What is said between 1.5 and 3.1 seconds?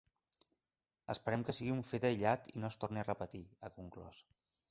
sigui un fet aïllat i no es torni a